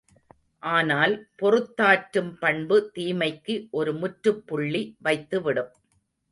[0.63, 5.71] ஆனால் பொறுத்தாற்றும் பண்பு தீமைக்கு ஒரு முற்றுப்புள்ளி வைத்துவிடும்.